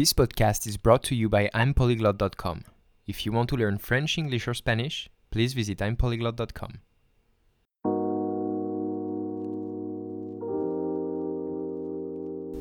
[0.00, 2.62] This podcast is brought to you by I'mPolyglot.com.
[3.06, 6.70] If you want to learn French, English, or Spanish, please visit I'mPolyglot.com.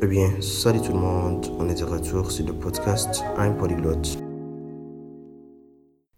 [0.02, 4.02] Eh bien, salut tout le monde, on est de retour sur le podcast I'm Polyglot.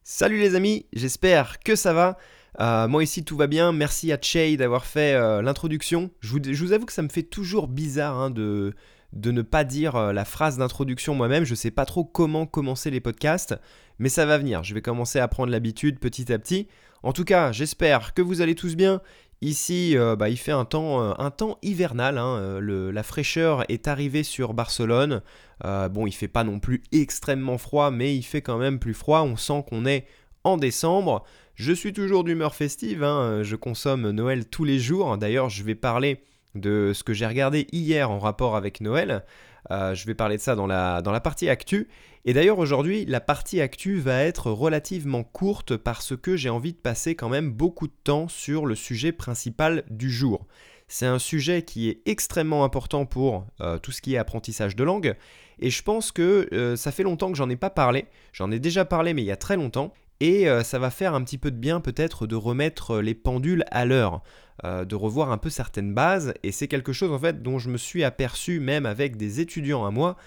[0.01, 2.17] Salut les amis, j'espère que ça va.
[2.59, 6.09] Euh, moi ici tout va bien, merci à Che d'avoir fait euh, l'introduction.
[6.19, 8.73] Je vous, je vous avoue que ça me fait toujours bizarre hein, de,
[9.13, 11.43] de ne pas dire euh, la phrase d'introduction moi-même.
[11.43, 13.55] Je sais pas trop comment commencer les podcasts,
[13.99, 14.63] mais ça va venir.
[14.63, 16.67] Je vais commencer à prendre l'habitude petit à petit.
[17.03, 19.01] En tout cas, j'espère que vous allez tous bien.
[19.41, 22.17] Ici, euh, bah, il fait un temps, euh, un temps hivernal.
[22.19, 25.21] hein, la fraîcheur est arrivée sur Barcelone.
[25.63, 29.21] Bon, il fait pas non plus extrêmement froid, mais il fait quand même plus froid.
[29.21, 30.05] On sent qu'on est
[30.43, 31.23] en décembre.
[31.55, 33.03] Je suis toujours d'humeur festive.
[33.03, 35.17] hein, Je consomme Noël tous les jours.
[35.17, 36.23] D'ailleurs, je vais parler
[36.55, 39.23] de ce que j'ai regardé hier en rapport avec Noël.
[39.69, 41.87] Euh, je vais parler de ça dans la, dans la partie actu.
[42.25, 46.77] Et d'ailleurs aujourd'hui, la partie actu va être relativement courte parce que j'ai envie de
[46.77, 50.47] passer quand même beaucoup de temps sur le sujet principal du jour.
[50.87, 54.83] C'est un sujet qui est extrêmement important pour euh, tout ce qui est apprentissage de
[54.83, 55.15] langue.
[55.59, 58.05] Et je pense que euh, ça fait longtemps que j'en ai pas parlé.
[58.33, 59.93] J'en ai déjà parlé mais il y a très longtemps.
[60.21, 63.65] Et euh, ça va faire un petit peu de bien peut-être de remettre les pendules
[63.71, 64.21] à l'heure
[64.63, 67.71] euh, de revoir un peu certaines bases et c'est quelque chose en fait dont je
[67.71, 70.17] me suis aperçu même avec des étudiants à moi.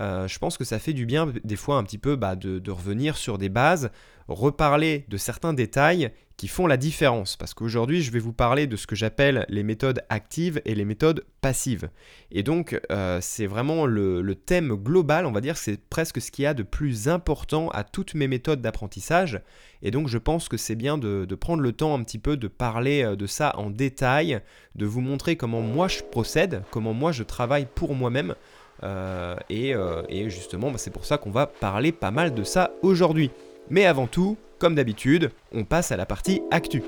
[0.00, 2.70] Euh, je pense que ça fait du bien des fois un petit peu bah, de,
[2.70, 3.90] revenir sur des bases,
[4.28, 7.36] reparler de certains détails qui font la différence.
[7.36, 10.84] Parce qu'aujourd'hui, je vais vous parler de ce que j'appelle les méthodes actives et les
[10.84, 11.90] méthodes passives.
[12.32, 16.42] Et donc, euh, c'est vraiment le, thème global, on va dire, c'est presque ce qu'il
[16.42, 19.40] y a de plus important à toutes mes méthodes d'apprentissage.
[19.82, 22.36] Et donc, je pense que c'est bien de, de prendre le temps un petit peu
[22.36, 24.40] de parler euh, de ça en détail,
[24.74, 28.34] de vous montrer comment moi je procède, comment moi je travaille pour moi-même.
[28.84, 32.44] Euh, et, euh, et justement, bah, c'est pour ça qu'on va parler pas mal de
[32.44, 33.30] ça aujourd'hui.
[33.70, 36.82] Mais avant tout, comme d'habitude, on passe à la partie actu.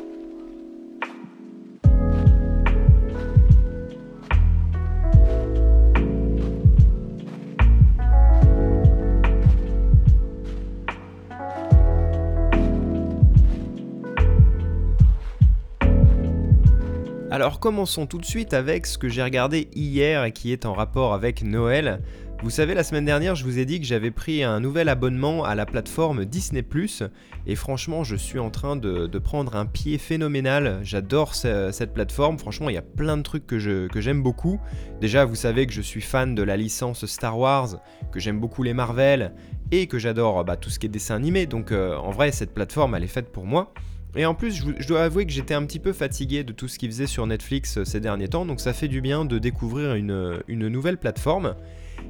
[17.47, 20.73] Alors commençons tout de suite avec ce que j'ai regardé hier et qui est en
[20.73, 22.01] rapport avec Noël.
[22.43, 25.45] Vous savez, la semaine dernière, je vous ai dit que j'avais pris un nouvel abonnement
[25.45, 26.63] à la plateforme Disney⁇
[27.47, 30.81] et franchement, je suis en train de, prendre un pied phénoménal.
[30.83, 34.61] J'adore ce- cette plateforme, franchement, il y a plein de trucs que j'aime beaucoup.
[35.01, 37.77] Déjà, vous savez que je suis fan de la licence Star Wars,
[38.11, 39.33] que j'aime beaucoup les Marvel,
[39.71, 42.53] et que j'adore bah, tout ce qui est dessin animé, donc euh, en vrai, cette
[42.53, 43.73] plateforme, elle est faite pour moi.
[44.15, 46.79] Et en plus, je, dois avouer que j'étais un petit peu fatigué de tout ce
[46.79, 49.95] qu'ils faisaient sur Netflix euh, ces derniers temps, donc ça fait du bien de découvrir
[49.95, 51.55] une, une nouvelle plateforme.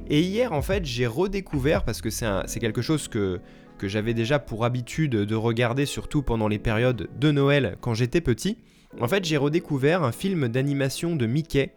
[0.09, 3.41] Et hier, en fait, j'ai redécouvert, parce que c'est quelque chose que,
[3.77, 8.21] que j'avais déjà pour habitude de regarder, surtout pendant les périodes de Noël quand j'étais
[8.21, 8.57] petit.
[8.99, 11.73] En fait, j'ai redécouvert un film d'animation de Mickey.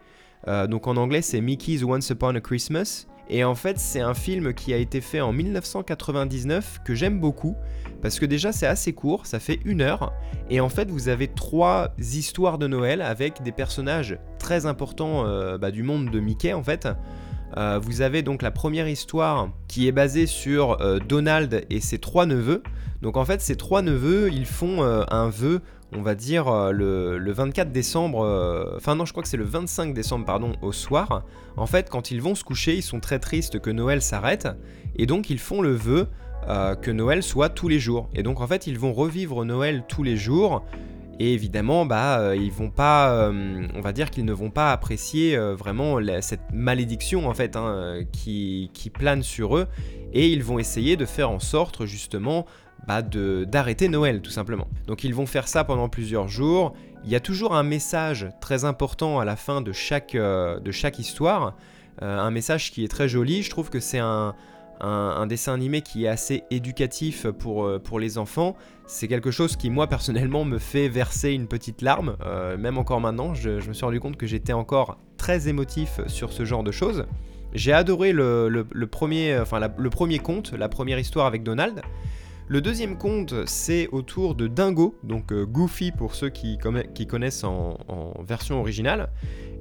[0.47, 3.05] Euh, donc en anglais, c'est Mickey's Once Upon a Christmas.
[3.33, 7.55] Et en fait, c'est un film qui a été fait en 1999 que j'aime beaucoup.
[8.01, 10.11] Parce que déjà, c'est assez court, ça fait une heure.
[10.49, 15.57] Et en fait, vous avez trois histoires de Noël avec des personnages très importants euh,
[15.57, 16.89] bah, du monde de Mickey, en fait.
[17.57, 21.99] Euh, vous avez donc la première histoire qui est basée sur euh, Donald et ses
[21.99, 22.63] trois neveux.
[23.01, 25.61] Donc en fait, ces trois neveux, ils font euh, un vœu,
[25.93, 29.93] on va dire le, le 24 décembre, enfin non, je crois que c'est le 25
[29.93, 31.25] décembre, pardon, au soir.
[31.57, 34.47] En fait, quand ils vont se coucher, ils sont très tristes que Noël s'arrête,
[34.95, 36.07] et donc ils font le vœu
[36.81, 38.09] que Noël soit tous les jours.
[38.15, 40.63] Et donc en fait, ils vont revivre Noël tous les jours.
[41.19, 44.71] Et évidemment, bah, euh, ils vont pas, euh, on va dire qu'ils ne vont pas
[44.71, 49.67] apprécier euh, vraiment cette malédiction en fait hein, qui, plane sur eux,
[50.13, 52.45] et ils vont essayer de faire en sorte justement
[52.87, 54.67] bah, d'arrêter Noël tout simplement.
[54.87, 56.73] Donc ils vont faire ça pendant plusieurs jours.
[57.03, 60.15] Il y a toujours un message très important à la fin de chaque,
[60.97, 61.55] histoire,
[61.99, 63.43] un message qui est très joli.
[63.43, 64.35] Je trouve que c'est un,
[64.81, 68.55] un, dessin animé qui est assez éducatif pour, euh, pour les enfants.
[68.85, 72.15] C'est quelque chose qui, moi, personnellement, me fait verser une petite larme.
[72.25, 76.33] Euh, même encore maintenant, je, me suis rendu compte que j'étais encore très émotif sur
[76.33, 77.05] ce genre de choses.
[77.53, 81.81] J'ai adoré le, le- premier, enfin, le premier conte, la première histoire avec Donald.
[82.47, 87.07] Le deuxième conte, c'est autour de Dingo, donc euh, Goofy pour ceux qui, conna- qui
[87.07, 87.77] connaissent en,
[88.25, 89.09] version originale,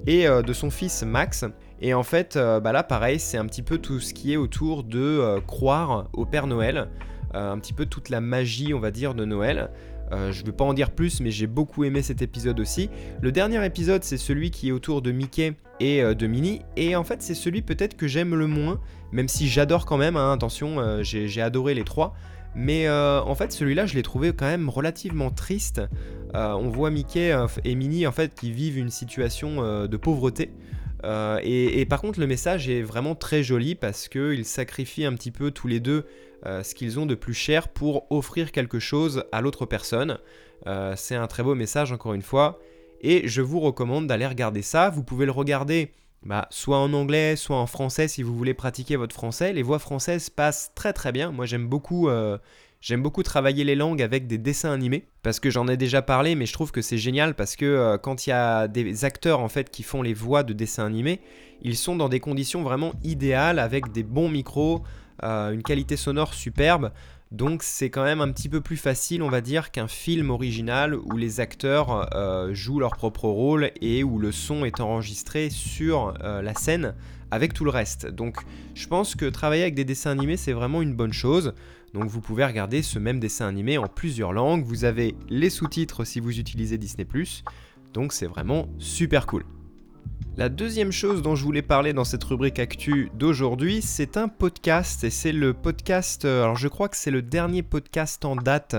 [0.07, 1.45] et de son fils Max.
[1.83, 4.37] Et en fait, euh, bah là, pareil, c'est un petit peu tout ce qui est
[4.37, 6.89] autour de euh, croire au Père Noël,
[7.35, 9.71] euh, un petit peu toute la magie, on va dire, de Noël.
[10.13, 12.91] Je ne vais pas en dire plus, mais j'ai beaucoup aimé cet épisode aussi.
[13.23, 16.63] Le dernier épisode, c'est celui qui est autour de Mickey et de Minnie.
[16.77, 18.81] Et en fait, c'est celui peut-être que j'aime le moins,
[19.13, 22.13] même si j'adore quand même, hein, attention, j'ai adoré les trois.
[22.57, 25.81] Mais en fait, celui-là, je l'ai trouvé quand même relativement triste.
[26.35, 27.33] on voit Mickey
[27.63, 30.51] et Minnie en fait qui vivent une situation de pauvreté.
[31.05, 35.31] Et, et, par contre, le message est vraiment très joli parce qu'ils sacrifient un petit
[35.31, 36.05] peu tous les deux
[36.47, 40.19] euh, ce qu'ils ont de plus cher pour offrir quelque chose à l'autre personne.
[40.67, 42.59] Euh, c'est un très beau message encore une fois.
[43.03, 44.89] Et je vous recommande d'aller regarder ça.
[44.89, 45.93] Vous pouvez le regarder
[46.23, 49.53] bah, soit en anglais, soit en français si vous voulez pratiquer votre français.
[49.53, 51.31] Les voix françaises passent très très bien.
[51.31, 52.39] Moi j'aime beaucoup, euh,
[52.81, 56.35] j'aime beaucoup travailler les langues avec des dessins animés parce que j'en ai déjà parlé,
[56.35, 59.49] mais je trouve que c'est génial parce que quand il y a des acteurs en
[59.49, 61.21] fait qui font les voix de dessins animés,
[61.63, 64.83] ils sont dans des conditions vraiment idéales avec des bons micros,
[65.23, 66.93] euh, une qualité sonore superbe.
[67.31, 70.97] Donc c'est quand même un petit peu plus facile, on va dire, qu'un film original
[70.97, 76.15] où les acteurs euh, jouent leur propre rôle et où le son est enregistré sur
[76.25, 76.95] euh, la scène
[77.31, 78.07] avec tout le reste.
[78.07, 78.39] Donc
[78.75, 81.55] je pense que travailler avec des dessins animés, c'est vraiment une bonne chose.
[81.95, 84.65] Donc vous pouvez regarder ce même dessin animé en plusieurs langues.
[84.65, 87.05] Vous avez les sous-titres si vous utilisez Disney⁇
[87.93, 89.45] donc c'est vraiment super cool.
[90.37, 95.03] La deuxième chose dont je voulais parler dans cette rubrique actu d'aujourd'hui, c'est un podcast
[95.05, 98.77] et c'est le podcast, euh, alors je crois que c'est le dernier podcast en date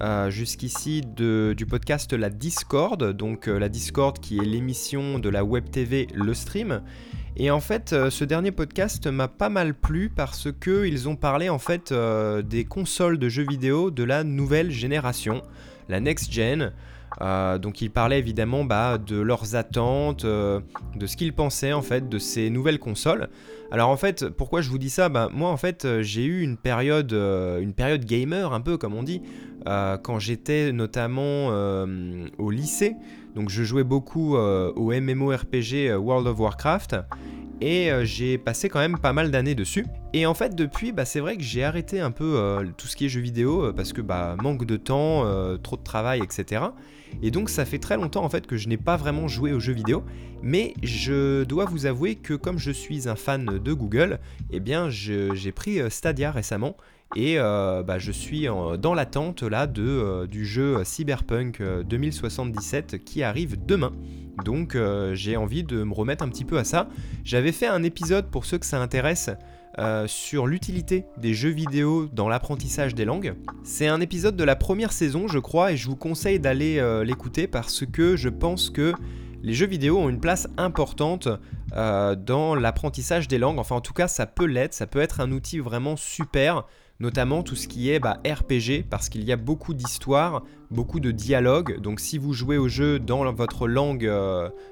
[0.00, 5.44] euh, jusqu'ici du podcast La Discord, donc euh, la Discord qui est l'émission de la
[5.44, 6.82] web TV Le Stream.
[7.36, 11.50] Et en fait, ce dernier podcast m'a pas mal plu parce que ils ont parlé
[11.50, 15.42] en fait des consoles de jeux vidéo de la nouvelle génération,
[15.88, 16.72] la next gen.
[17.20, 20.60] Euh, donc ils parlaient évidemment bah, de leurs attentes, euh,
[20.96, 23.28] de ce qu'ils pensaient en fait de ces nouvelles consoles.
[23.70, 25.08] Alors en fait, pourquoi je vous dis ça?
[25.08, 28.94] Bah, Moi en fait, euh, j'ai eu une période, une période gamer un peu comme
[28.94, 29.22] on dit,
[29.64, 31.48] quand j'étais notamment
[32.38, 32.94] au lycée.
[33.34, 36.96] Donc je jouais beaucoup au MMORPG World of Warcraft
[37.60, 39.86] et j'ai passé quand même pas mal d'années dessus.
[40.12, 43.06] Et en fait depuis, bah, c'est vrai que j'ai arrêté un peu tout ce qui
[43.06, 45.24] est jeux vidéo parce que bah, manque de temps,
[45.58, 46.66] trop de travail, etc.
[47.22, 49.60] Et donc ça fait très longtemps en fait que je n'ai pas vraiment joué aux
[49.60, 50.04] jeux vidéo,
[50.42, 54.18] mais je dois vous avouer que comme je suis un fan de Google,
[54.50, 56.76] eh bien j'ai pris euh, Stadia récemment
[57.14, 58.46] et euh, bah, je suis
[58.80, 63.92] dans l'attente là de, euh, du jeu Cyberpunk 2077 qui arrive demain.
[64.44, 64.76] Donc
[65.14, 66.88] j'ai envie de me remettre un petit peu à ça.
[67.24, 69.30] J'avais fait un épisode pour ceux que ça intéresse
[69.78, 73.34] euh, sur l'utilité des jeux vidéo dans l'apprentissage des langues.
[73.62, 77.04] C'est un épisode de la première saison, je crois, et je vous conseille d'aller euh,
[77.04, 78.94] l'écouter parce que je pense que
[79.42, 81.28] les jeux vidéo ont une place importante
[81.74, 83.58] euh, dans l'apprentissage des langues.
[83.58, 86.64] Enfin, en tout cas, ça peut l'être, ça peut être un outil vraiment super
[86.98, 91.10] notamment tout ce qui est bah, RPG, parce qu'il y a beaucoup d'histoires, beaucoup de
[91.10, 91.78] dialogues.
[91.82, 94.10] Donc si vous jouez au jeu dans votre langue,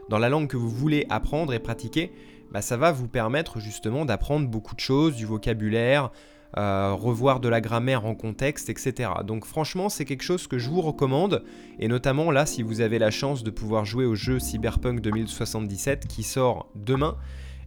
[0.08, 2.12] dans la langue que vous voulez apprendre et pratiquer,
[2.54, 6.12] bah, ça va vous permettre justement d'apprendre beaucoup de choses, du vocabulaire,
[6.56, 9.10] euh, revoir de la grammaire en contexte, etc.
[9.24, 11.42] Donc franchement, c'est quelque chose que je vous recommande,
[11.80, 16.06] et notamment là, si vous avez la chance de pouvoir jouer au jeu Cyberpunk 2077
[16.06, 17.16] qui sort demain,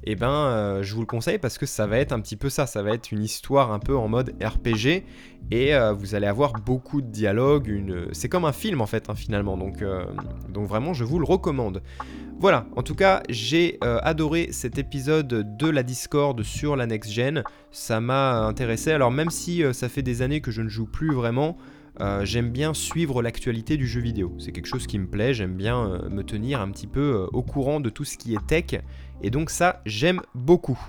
[0.03, 2.35] et eh ben euh, je vous le conseille parce que ça va être un petit
[2.35, 5.03] peu ça, ça va être une histoire un peu en mode RPG
[5.51, 9.15] et euh, vous allez avoir beaucoup de dialogues, c'est comme un film en fait hein,
[9.15, 9.83] finalement, donc,
[10.49, 11.81] donc vraiment je vous le recommande.
[12.39, 17.11] Voilà, en tout cas, j'ai euh, adoré cet épisode de la Discord sur la next
[17.11, 17.43] gen.
[17.71, 18.91] Ça m'a intéressé.
[18.91, 21.57] Alors même si euh, ça fait des années que je ne joue plus vraiment,
[21.99, 24.35] euh, j'aime bien suivre l'actualité du jeu vidéo.
[24.39, 25.33] C'est quelque chose qui me plaît.
[25.33, 28.81] J'aime bien me tenir un petit peu au courant de tout ce qui est tech.
[29.21, 30.79] Et donc ça, j'aime beaucoup.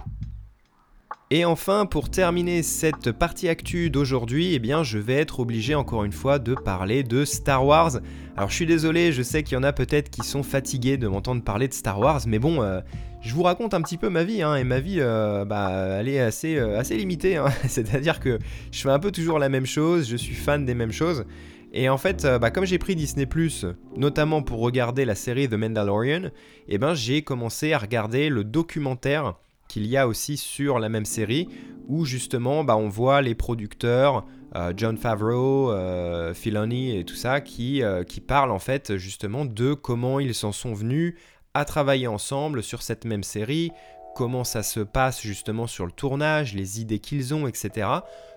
[1.30, 6.04] Et enfin, pour terminer cette partie actu d'aujourd'hui, eh bien, je vais être obligé encore
[6.04, 7.98] une fois de parler de Star Wars.
[8.34, 11.06] Alors, je suis désolé, je sais qu'il y en a peut-être qui sont fatigués de
[11.06, 12.80] m'entendre parler de Star Wars, mais bon, euh,
[13.20, 16.08] je vous raconte un petit peu ma vie, hein, et ma vie, euh, bah, elle
[16.08, 17.36] est assez, euh, limitée.
[17.36, 17.48] Hein.
[17.68, 18.38] C'est-à-dire que
[18.72, 21.26] je fais un peu toujours la même chose, je suis fan des mêmes choses.
[21.74, 23.28] Et en fait, bah, comme j'ai pris Disney
[23.94, 26.30] notamment pour regarder la série The Mandalorian,
[26.68, 29.34] eh ben, j'ai commencé à regarder le documentaire
[29.68, 31.48] qu'il y a aussi sur la même série,
[31.86, 37.40] où justement bah, on voit les producteurs, euh, John Favreau, euh, Filoni et tout ça,
[37.40, 41.14] qui, euh, qui parlent en fait justement de comment ils s'en sont venus
[41.54, 43.70] à travailler ensemble sur cette même série,
[44.14, 47.88] comment ça se passe justement sur le tournage, les idées qu'ils ont, etc.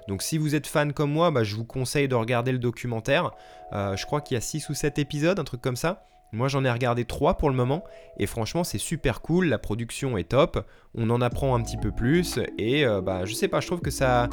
[0.08, 3.32] Donc si vous êtes fan comme moi, bah, je vous conseille de regarder le documentaire.
[3.72, 6.06] je crois qu'il y a 6 ou 7 épisodes, un truc comme ça.
[6.34, 7.84] Moi j'en ai regardé 3 pour le moment
[8.18, 11.92] et franchement c'est super cool, la production est top, on en apprend un petit peu
[11.92, 14.30] plus et euh, bah je sais pas, je trouve que ça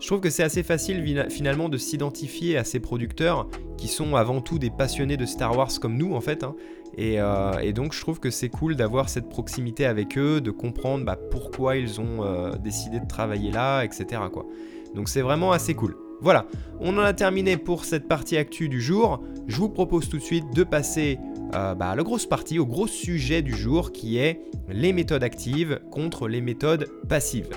[0.00, 4.40] Je trouve que c'est assez facile finalement de s'identifier à ces producteurs qui sont avant
[4.40, 6.42] tout des passionnés de Star Wars comme nous en fait.
[6.42, 6.54] Hein.
[6.98, 11.04] Euh, et, donc je trouve que c'est cool d'avoir cette proximité avec eux, de comprendre
[11.04, 14.22] bah, pourquoi ils ont euh, décidé de travailler là, etc.
[14.32, 14.46] Quoi.
[14.94, 15.96] Donc c'est vraiment assez cool.
[16.20, 16.46] Voilà,
[16.78, 19.20] on en a terminé pour cette partie actu du jour.
[19.48, 21.18] Je vous propose tout de suite de passer
[21.54, 25.80] euh, bah, la grosse partie, au gros sujet du jour qui est les méthodes actives
[25.90, 27.50] contre les méthodes passives.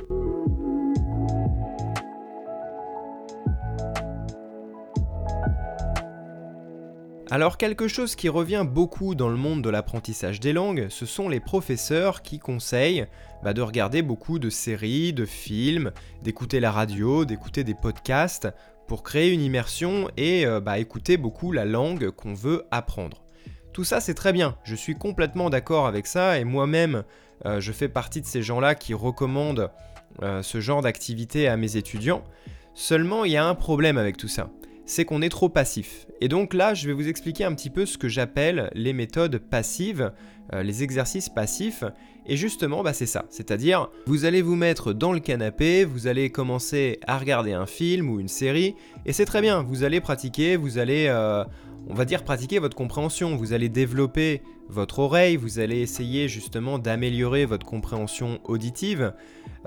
[7.31, 11.27] Alors quelque chose qui revient beaucoup dans le monde de l'apprentissage des langues, ce sont
[11.27, 13.07] les professeurs qui conseillent
[13.43, 18.47] bah, de regarder beaucoup de séries, de films, d'écouter la radio, d'écouter des podcasts
[18.87, 23.24] pour créer une immersion et euh, bah, écouter beaucoup la langue qu'on veut apprendre.
[23.75, 27.03] Tout ça c'est très bien, je suis complètement d'accord avec ça et moi-même
[27.45, 29.69] euh, je fais partie de ces gens-là qui recommandent
[30.23, 32.23] euh, ce genre d'activité à mes étudiants.
[32.73, 34.49] Seulement il y a un problème avec tout ça
[34.85, 36.05] c'est qu'on est trop passif.
[36.21, 39.39] Et donc là, je vais vous expliquer un petit peu ce que j'appelle les méthodes
[39.39, 40.11] passives,
[40.53, 41.83] euh, les exercices passifs.
[42.27, 43.25] Et justement, bah, c'est ça.
[43.29, 48.09] C'est-à-dire, vous allez vous mettre dans le canapé, vous allez commencer à regarder un film
[48.09, 51.07] ou une série, et c'est très bien, vous allez pratiquer, vous allez,
[51.89, 56.79] on va dire, pratiquer votre compréhension, vous allez développer votre oreille, vous allez essayer justement
[56.79, 59.13] d'améliorer votre compréhension auditive.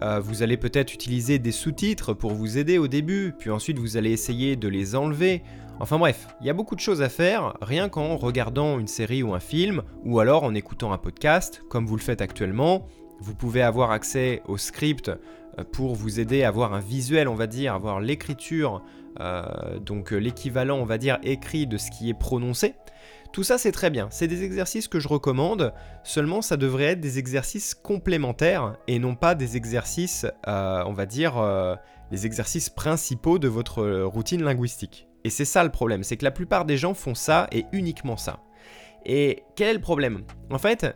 [0.03, 3.97] Euh, vous allez peut-être utiliser des sous-titres pour vous aider au début, puis ensuite vous
[3.97, 5.43] allez essayer de les enlever.
[5.81, 9.23] Enfin bref, il y a beaucoup de choses à faire, rien qu'en regardant une série
[9.23, 12.87] ou un film, ou alors en écoutant un podcast, comme vous le faites actuellement.
[13.21, 15.09] Vous pouvez avoir accès au script
[15.59, 18.83] euh, pour vous aider à avoir un visuel, on va dire, avoir l'écriture,
[19.81, 22.75] donc l'équivalent, on va dire, écrit de ce qui est prononcé.
[23.33, 27.01] Tout ça c'est très bien, c'est des exercices que je recommande, seulement ça devrait être
[27.01, 31.77] des exercices complémentaires et non pas des exercices, euh, on va dire, euh,
[32.11, 35.09] les exercices principaux de votre euh, routine linguistique.
[35.25, 38.17] Et c'est ça le problème, c'est que la plupart des gens font ça et uniquement
[38.17, 38.41] ça.
[39.05, 40.23] Et quel est le problème?
[40.51, 40.87] En fait,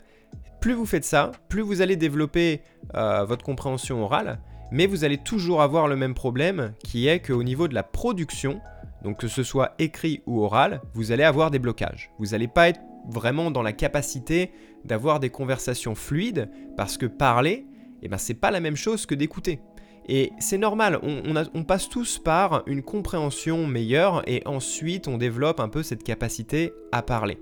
[0.61, 2.63] plus vous faites ça, plus vous allez développer
[2.95, 4.41] votre compréhension orale,
[4.73, 8.61] mais vous allez toujours avoir le même problème qui est qu'au niveau de la production,
[9.05, 12.11] donc que ce soit écrit ou oral, vous allez avoir des blocages.
[12.19, 14.51] Vous n'allez pas être vraiment dans la capacité
[14.85, 17.67] d'avoir des conversations fluides parce que parler,
[18.01, 19.61] eh ben, c'est pas la même chose que d'écouter.
[20.09, 25.69] Et c'est normal, on, passe tous par une compréhension meilleure et ensuite on développe un
[25.69, 27.39] peu cette capacité à parler.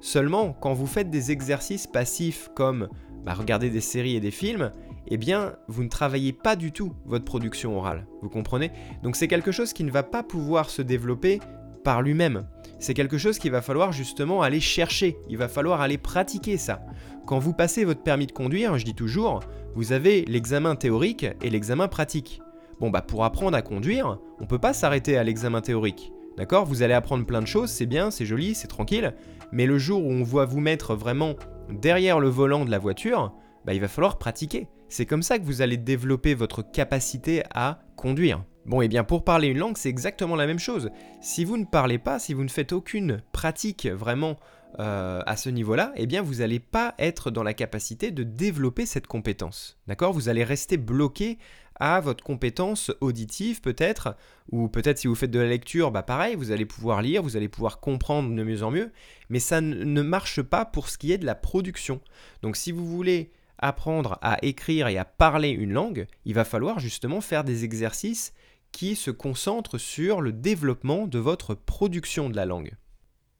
[0.00, 2.88] Seulement, quand vous faites des exercices passifs comme
[3.24, 4.72] bah, regarder des séries et des films,
[5.10, 8.06] eh bien, vous ne travaillez pas du tout votre production orale.
[8.22, 8.70] Vous comprenez?
[9.02, 11.40] Donc c'est quelque chose qui ne va pas pouvoir se développer
[11.82, 12.46] par lui-même.
[12.78, 15.18] C'est quelque chose qu'il va falloir justement aller chercher.
[15.28, 16.82] Il va falloir aller pratiquer ça.
[17.26, 19.40] Quand vous passez votre permis de conduire, je dis toujours,
[19.74, 22.40] vous avez l'examen théorique et l'examen pratique.
[22.80, 26.12] Bon bah pour apprendre à conduire, on peut pas s'arrêter à l'examen théorique.
[26.36, 26.64] D'accord?
[26.64, 29.14] Vous allez apprendre plein de choses, c'est bien, c'est joli, c'est tranquille,
[29.52, 31.34] mais le jour où on voit vous mettre vraiment
[31.68, 34.68] derrière le volant de la voiture, bah, il va falloir pratiquer.
[34.90, 38.44] C'est comme ça que vous allez développer votre capacité à conduire.
[38.66, 40.90] Bon, et eh bien pour parler une langue, c'est exactement la même chose.
[41.22, 44.36] Si vous ne parlez pas, si vous ne faites aucune pratique vraiment
[44.80, 48.84] euh, à ce niveau-là, eh bien vous n'allez pas être dans la capacité de développer
[48.84, 49.78] cette compétence.
[49.86, 50.12] D'accord?
[50.12, 51.38] Vous allez rester bloqué
[51.76, 54.16] à votre compétence auditive peut-être,
[54.50, 57.36] ou peut-être si vous faites de la lecture, bah pareil, vous allez pouvoir lire, vous
[57.36, 58.90] allez pouvoir comprendre de mieux en mieux,
[59.28, 62.00] mais ça ne marche pas pour ce qui est de la production.
[62.42, 66.80] Donc si vous voulez apprendre à écrire et à parler une langue, il va falloir
[66.80, 68.32] justement faire des exercices
[68.72, 72.74] qui se concentrent sur le développement de votre production de la langue.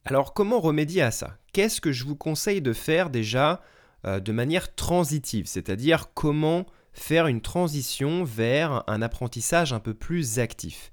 [0.05, 1.37] Alors comment remédier à ça?
[1.53, 3.61] Qu'est-ce que je vous conseille de faire déjà
[4.07, 5.47] euh, de manière transitive?
[5.47, 10.91] C'est-à-dire comment faire une transition vers un apprentissage un peu plus actif?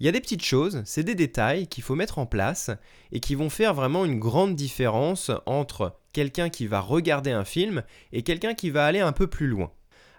[0.00, 2.70] Il y a des petites choses, c'est des détails qu'il faut mettre en place
[3.12, 7.82] et qui vont faire vraiment une grande différence entre quelqu'un qui va regarder un film
[8.10, 9.70] et quelqu'un qui va aller un peu plus loin.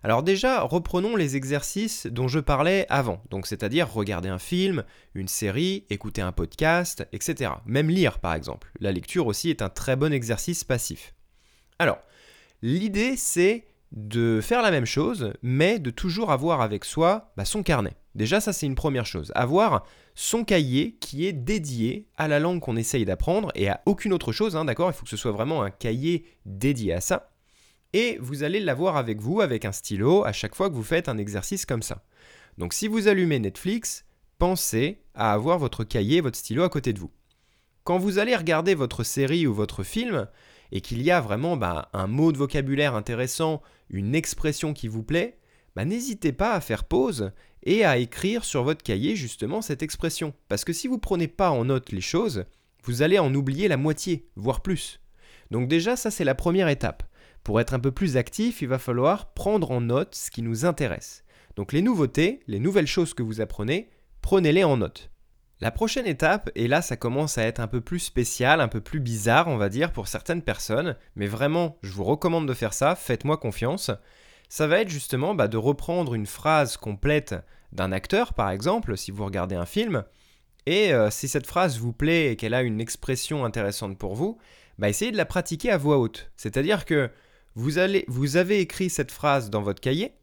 [0.04, 4.84] Alors déjà, reprenons les exercices dont je parlais avant, donc c'est-à-dire regarder un film,
[5.16, 7.52] une série, écouter un podcast, etc.
[7.66, 8.72] Même lire par exemple.
[8.80, 11.16] La lecture aussi est un très bon exercice passif.
[11.80, 11.98] Alors,
[12.62, 17.64] l'idée c'est de faire la même chose, mais de toujours avoir avec soi bah, son
[17.64, 17.96] carnet.
[18.16, 19.32] Déjà, ça c'est une première chose.
[19.36, 24.14] Avoir son cahier qui est dédié à la langue qu'on essaye d'apprendre et à aucune
[24.14, 24.90] autre chose, hein, d'accord?
[24.90, 27.30] Il faut que ce soit vraiment un cahier dédié à ça.
[27.94, 31.10] Et vous allez l'avoir avec vous, avec un stylo, à chaque fois que vous faites
[31.10, 32.04] un exercice comme ça.
[32.58, 34.06] Donc si vous allumez Netflix,
[34.38, 37.12] pensez à avoir votre cahier, votre stylo à côté de vous.
[37.84, 40.28] Quand vous allez regarder votre série ou votre film,
[40.72, 45.04] et qu'il y a vraiment bah, un mot de vocabulaire intéressant, une expression qui vous
[45.04, 45.38] plaît,
[45.75, 47.32] bah, n'hésitez pas à faire pause
[47.63, 50.34] et à écrire sur votre cahier justement cette expression.
[50.48, 52.46] Parce que si vous ne prenez pas en note les choses,
[52.84, 55.00] vous allez en oublier la moitié, voire plus.
[55.51, 57.04] Donc déjà, ça c'est la première étape.
[57.44, 60.66] Pour être un peu plus actif, il va falloir prendre en note ce qui nous
[60.66, 61.24] intéresse.
[61.56, 63.90] Donc les nouveautés, les nouvelles choses que vous apprenez,
[64.22, 65.11] prenez-les en note.
[65.62, 68.82] La prochaine étape, et là ça commence à être un peu plus spécial, un peu
[68.82, 72.74] plus bizarre on va dire pour certaines personnes, mais vraiment je vous recommande de faire
[72.74, 73.91] ça, faites-moi confiance,
[74.50, 77.36] ça va être justement bah, de reprendre une phrase complète
[77.74, 80.03] d'un acteur par exemple, si vous regardez un film,
[80.65, 84.39] et euh, si cette phrase vous plaît et qu'elle a une expression intéressante pour vous,
[84.80, 86.32] bah, essayez de la pratiquer à voix haute.
[86.38, 87.10] C'est-à-dire que
[87.56, 90.13] vous, allez, vous avez écrit cette phrase dans votre cahier,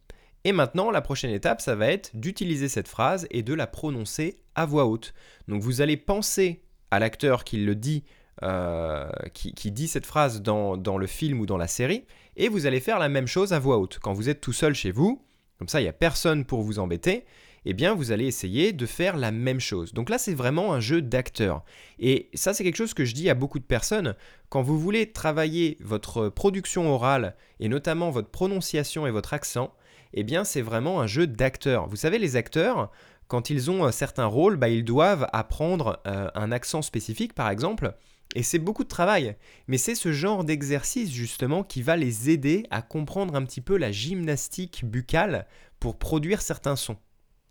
[0.45, 4.39] et maintenant, la prochaine étape, ça va être d'utiliser cette phrase et de la prononcer
[4.55, 5.15] à voix haute.
[5.49, 8.05] Donc vous allez penser à l'acteur qui le dit,
[8.43, 12.05] euh, qui, dit cette phrase dans, le film ou dans la série,
[12.37, 13.99] et vous allez faire la même chose à voix haute.
[14.01, 15.25] Quand vous êtes tout seul chez vous,
[15.59, 17.25] comme ça il n'y a personne pour vous embêter,
[17.65, 19.93] eh bien vous allez essayer de faire la même chose.
[19.93, 21.65] Donc là c'est vraiment un jeu d'acteur.
[21.99, 24.15] Et ça c'est quelque chose que je dis à beaucoup de personnes.
[24.49, 29.75] Quand vous voulez travailler votre production orale, et notamment votre prononciation et votre accent,
[30.15, 31.89] eh bien c'est vraiment un jeu d'acteurs.
[31.89, 32.91] Vous savez, les acteurs,
[33.29, 37.95] quand ils ont certains rôles, bah, ils doivent apprendre euh, un accent spécifique, par exemple,
[38.35, 39.37] et c'est beaucoup de travail.
[39.69, 43.77] Mais c'est ce genre d'exercice, justement, qui va les aider à comprendre un petit peu
[43.77, 45.47] la gymnastique buccale
[45.81, 46.97] pour produire certains sons.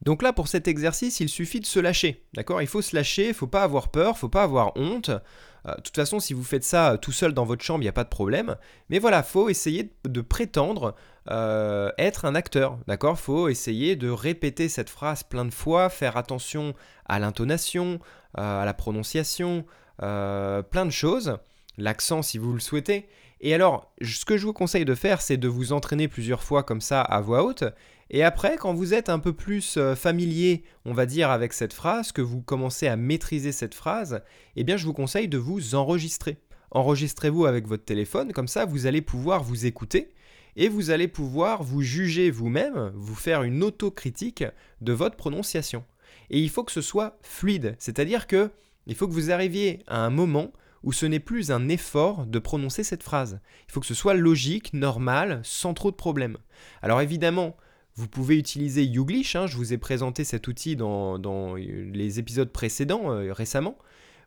[0.04, 2.62] Donc là, pour cet exercice, il suffit de se lâcher, d'accord?
[2.62, 4.78] Il faut se lâcher, il ne faut pas avoir peur, il ne faut pas avoir
[4.78, 5.10] honte.
[5.10, 7.86] Euh, de toute façon, si vous faites ça euh, tout seul dans votre chambre, il
[7.86, 8.58] n'y a pas de problème.
[8.90, 10.96] Mais voilà, faut essayer de prétendre
[11.30, 13.20] euh, être un acteur, d'accord?
[13.20, 16.74] Faut essayer de répéter cette phrase plein de fois, faire attention
[17.06, 18.00] à l'intonation,
[18.36, 19.66] à la prononciation,
[20.00, 21.38] plein de choses.
[21.78, 23.08] L'accent si vous le souhaitez.
[23.40, 26.64] Et alors, ce que je vous conseille de faire, c'est de vous entraîner plusieurs fois
[26.64, 27.64] comme ça à voix haute.
[28.10, 32.12] Et après, quand vous êtes un peu plus familier, on va dire, avec cette phrase,
[32.12, 34.22] que vous commencez à maîtriser cette phrase,
[34.56, 36.38] eh bien, je vous conseille de vous enregistrer.
[36.72, 40.10] Enregistrez-vous avec votre téléphone, comme ça, vous allez pouvoir vous écouter
[40.58, 44.44] et vous allez pouvoir vous juger vous-même, vous faire une autocritique
[44.82, 45.86] de votre prononciation.
[46.30, 48.52] Et il faut que ce soit fluide, c'est-à-dire que
[48.88, 50.52] il faut que vous arriviez à un moment
[50.84, 53.40] où ce n'est plus un effort de prononcer cette phrase.
[53.68, 56.38] Il faut que ce soit logique, normal, sans trop de problèmes.
[56.82, 57.56] Alors évidemment,
[57.96, 63.12] vous pouvez utiliser Youglish, hein, je vous ai présenté cet outil dans, les épisodes précédents
[63.12, 63.78] euh, récemment.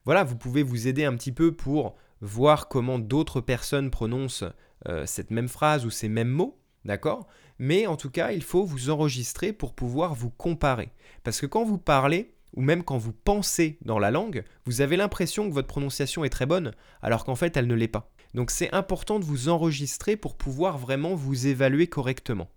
[0.04, 4.44] Voilà, vous pouvez vous aider un petit peu pour voir comment d'autres personnes prononcent
[4.88, 7.26] euh, cette même phrase ou ces mêmes mots, d'accord?
[7.58, 10.90] Mais en tout cas, il faut vous enregistrer pour pouvoir vous comparer.
[11.22, 14.96] Parce que quand vous parlez, ou même quand vous pensez dans la langue, vous avez
[14.96, 18.10] l'impression que votre prononciation est très bonne, alors qu'en fait elle ne l'est pas.
[18.34, 22.48] Donc c'est important de vous enregistrer pour pouvoir vraiment vous évaluer correctement.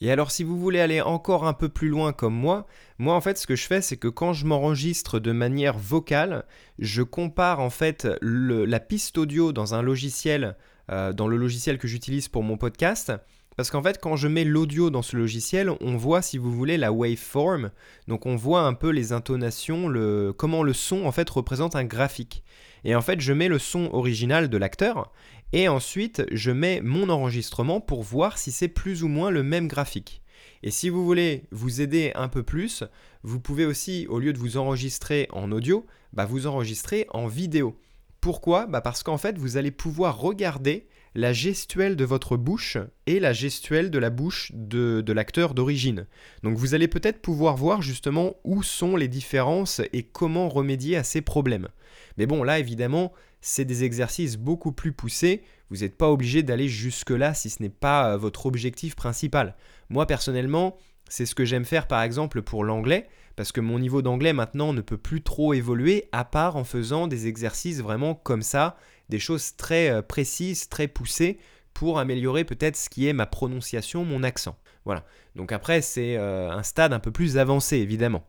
[0.00, 2.66] Et alors si vous voulez aller encore un peu plus loin comme moi,
[2.98, 6.44] moi en fait ce que je fais c'est que quand je m'enregistre de manière vocale,
[6.78, 10.56] je compare en fait la piste audio dans un logiciel,
[10.90, 13.12] euh, dans le logiciel que j'utilise pour mon podcast,
[13.58, 16.76] parce qu'en fait, quand je mets l'audio dans ce logiciel, on voit, si vous voulez,
[16.76, 17.72] la waveform.
[18.06, 19.92] Donc on voit un peu les intonations,
[20.36, 22.44] comment le son en fait représente un graphique.
[22.84, 25.12] Et en fait, je mets le son original de l'acteur
[25.52, 29.66] et ensuite je mets mon enregistrement pour voir si c'est plus ou moins le même
[29.66, 30.22] graphique.
[30.62, 32.84] Et si vous voulez vous aider un peu plus,
[33.22, 37.76] vous pouvez aussi, au lieu de vous enregistrer en audio, bah vous enregistrer en vidéo.
[38.20, 38.66] Pourquoi?
[38.66, 43.32] Bah Parce qu'en fait, vous allez pouvoir regarder la gestuelle de votre bouche et la
[43.32, 46.06] gestuelle de la bouche de, l'acteur d'origine.
[46.42, 51.04] Donc vous allez peut-être pouvoir voir justement où sont les différences et comment remédier à
[51.04, 51.68] ces problèmes.
[52.16, 55.42] Mais bon, là évidemment, c'est des exercices beaucoup plus poussés.
[55.70, 59.56] Vous n'êtes pas obligé d'aller jusque-là si ce n'est pas euh, votre objectif principal.
[59.90, 60.76] Moi personnellement,
[61.08, 64.72] c'est ce que j'aime faire par exemple pour l'anglais, parce que mon niveau d'anglais maintenant
[64.72, 68.76] ne peut plus trop évoluer à part en faisant des exercices vraiment comme ça,
[69.10, 71.38] des choses très euh, précises, très poussées
[71.72, 74.58] pour améliorer peut-être ce qui est ma prononciation, mon accent.
[74.84, 75.04] Voilà.
[75.36, 78.26] Donc après, c'est euh, un stade un peu plus avancé, évidemment.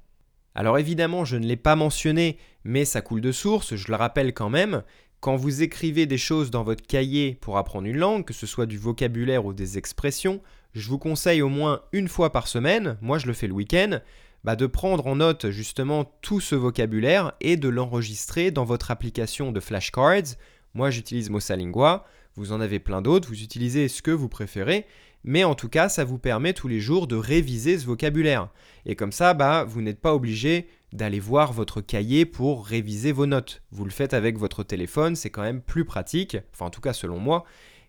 [0.54, 4.32] Alors évidemment, je ne l'ai pas mentionné, mais ça coule de source, je le rappelle
[4.36, 4.84] quand même.
[5.22, 8.68] Quand vous écrivez des choses dans votre cahier pour apprendre une langue, que ce soit
[8.68, 10.40] du vocabulaire ou des expressions,
[10.74, 14.00] je vous conseille au moins une fois par semaine, moi je le fais le week-end,
[14.44, 19.52] bah, de prendre en note justement tout ce vocabulaire et de l'enregistrer dans votre application
[19.52, 20.36] de flashcards
[20.74, 22.06] moi, j'utilise Mossalingua.
[22.36, 23.28] Vous en avez plein d'autres.
[23.28, 24.86] Vous utilisez ce que vous préférez.
[25.24, 28.50] Mais en tout cas, ça vous permet tous les jours de réviser ce vocabulaire.
[28.86, 33.26] Et comme ça, bah, vous n'êtes pas obligé d'aller voir votre cahier pour réviser vos
[33.26, 33.62] notes.
[33.72, 36.94] Vous le faites avec votre téléphone, c'est quand même plus pratique, enfin en tout cas
[36.94, 37.44] selon moi.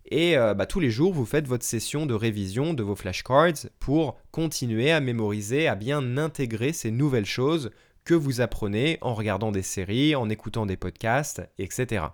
[0.06, 3.66] Et euh, bah, tous les jours, vous faites votre session de révision de vos flashcards
[3.78, 7.70] pour continuer à mémoriser, à bien intégrer ces nouvelles choses
[8.04, 12.04] que vous apprenez en regardant des séries, en écoutant des podcasts, etc.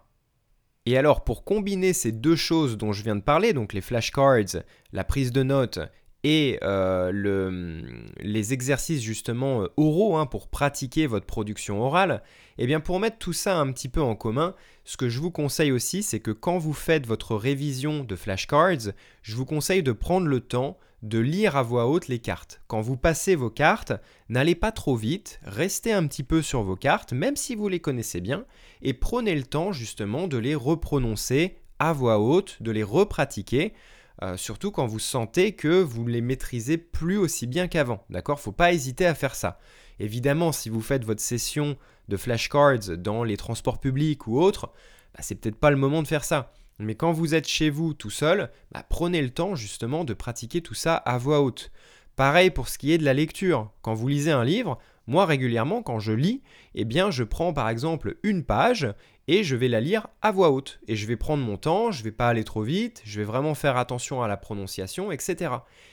[0.84, 4.62] Et alors, pour combiner ces deux choses dont je viens de parler, donc les flashcards,
[4.92, 5.80] la prise de notes
[6.28, 7.84] et euh, le,
[8.18, 12.20] les exercices justement euh, oraux hein, pour pratiquer votre production orale,
[12.58, 15.30] eh bien pour mettre tout ça un petit peu en commun, ce que je vous
[15.30, 19.92] conseille aussi, c'est que quand vous faites votre révision de flashcards, je vous conseille de
[19.92, 22.60] prendre le temps de lire à voix haute les cartes.
[22.66, 23.92] Quand vous passez vos cartes,
[24.28, 27.78] n'allez pas trop vite, restez un petit peu sur vos cartes, même si vous les
[27.78, 28.46] connaissez bien,
[28.82, 33.74] et prenez le temps justement de les reprononcer à voix haute, de les repratiquer.
[34.22, 38.04] Euh, surtout quand vous sentez que vous les maîtrisez plus aussi bien qu'avant.
[38.08, 38.40] D'accord?
[38.40, 39.58] Faut pas hésiter à faire ça.
[39.98, 41.76] Évidemment, si vous faites votre session
[42.08, 44.72] de flashcards dans les transports publics ou autres,
[45.14, 46.52] bah, c'est peut-être pas le moment de faire ça.
[46.78, 50.60] Mais quand vous êtes chez vous tout seul, bah, prenez le temps justement de pratiquer
[50.60, 51.70] tout ça à voix haute.
[52.16, 53.70] Pareil pour ce qui est de la lecture.
[53.82, 56.42] Quand vous lisez un livre, moi régulièrement quand je lis,
[56.74, 58.88] eh bien je prends par exemple une page
[59.28, 60.80] et je vais la lire à voix haute.
[60.86, 63.26] Et je vais prendre mon temps, je ne vais pas aller trop vite, je vais
[63.26, 65.52] vraiment faire attention à la prononciation, etc.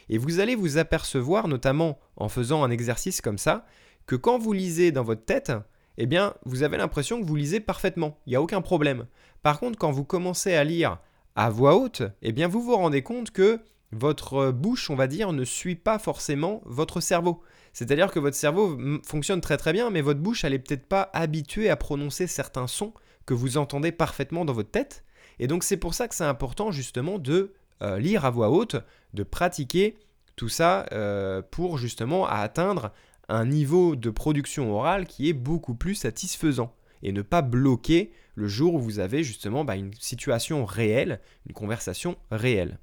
[0.09, 3.65] Et vous allez vous apercevoir, notamment en faisant un exercice comme ça,
[4.05, 5.51] que quand vous lisez dans votre tête,
[5.97, 9.05] eh bien, vous avez l'impression que vous lisez parfaitement, il n'y a aucun problème.
[9.41, 10.99] Par contre, quand vous commencez à lire
[11.35, 13.59] à voix haute, eh bien, vous vous rendez compte que
[13.91, 17.41] votre bouche, on va dire, ne suit pas forcément votre cerveau.
[17.73, 21.69] C'est-à-dire que votre cerveau fonctionne très très bien, mais votre bouche, elle peut-être pas habituée
[21.69, 22.93] à prononcer certains sons
[23.25, 25.03] que vous entendez parfaitement dans votre tête.
[25.39, 28.75] Et donc c'est pour ça que c'est important justement de euh, lire à voix haute,
[29.13, 29.97] de pratiquer
[30.35, 32.91] tout ça euh, pour justement atteindre
[33.29, 38.47] un niveau de production orale qui est beaucoup plus satisfaisant et ne pas bloquer le
[38.47, 42.79] jour où vous avez justement bah, une situation réelle, une conversation réelle.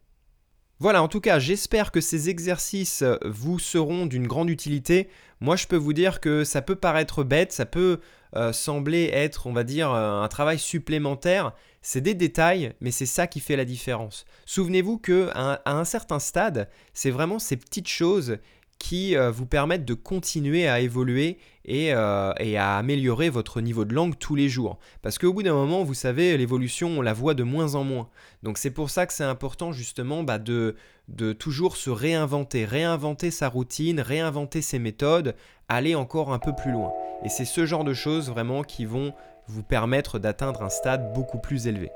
[0.81, 5.11] Voilà, en tout cas, j'espère que ces exercices vous seront d'une grande utilité.
[5.41, 8.01] Moi, je peux vous dire que ça peut paraître bête, ça peut
[8.35, 11.53] euh, sembler être, on va dire, un travail supplémentaire.
[11.83, 14.25] C'est des détails, mais c'est ça qui fait la différence.
[14.47, 18.39] Souvenez-vous que à un certain stade, c'est vraiment ces petites choses
[18.81, 21.39] qui euh, vous permettent de continuer à évoluer
[21.69, 24.79] euh, et, à améliorer votre niveau de langue tous les jours.
[25.03, 28.09] Parce qu'au bout d'un moment, vous savez, l'évolution, on la voit de moins en moins.
[28.43, 30.77] Donc c'est pour ça que c'est important justement bah, de,
[31.09, 35.37] de toujours se réinventer, réinventer sa routine, réinventer ses méthodes,
[35.69, 36.91] aller encore un peu plus loin.
[37.23, 39.13] Et c'est ce genre de choses vraiment qui vont
[39.47, 41.91] vous permettre d'atteindre un stade beaucoup plus élevé.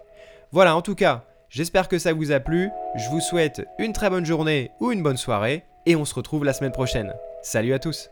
[0.53, 2.69] Voilà, en tout cas, j'espère que ça vous a plu.
[2.95, 6.45] Je vous souhaite une très bonne journée ou une bonne soirée et on se retrouve
[6.45, 7.13] la semaine prochaine.
[7.43, 8.11] Salut à tous